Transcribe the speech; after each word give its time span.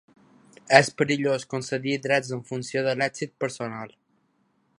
És 0.77 0.89
perillós 1.01 1.45
concedir 1.51 1.95
drets 2.07 2.33
en 2.39 2.43
funció 2.49 2.85
de 2.89 2.97
l'èxit 3.03 3.37
personal. 3.45 3.99